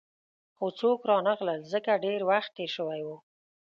خو 0.55 0.65
څوک 0.79 0.99
رانغلل، 1.09 1.61
ځکه 1.73 2.01
ډېر 2.05 2.19
وخت 2.29 2.51
تېر 2.57 2.69
شوی 2.75 3.01
وو. 3.05 3.17